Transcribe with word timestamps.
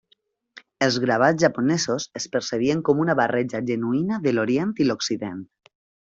Els 0.85 0.95
gravats 1.03 1.43
japonesos 1.43 2.07
es 2.21 2.25
percebien 2.37 2.81
com 2.89 3.03
a 3.03 3.05
una 3.05 3.17
barreja 3.21 3.63
genuïna 3.69 4.19
de 4.27 4.35
l'orient 4.37 4.75
i 4.87 4.89
l'occident. 4.91 5.47